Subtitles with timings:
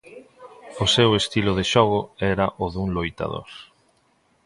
[0.83, 1.99] O seu estilo de xogo
[2.33, 3.49] era o dun loitador.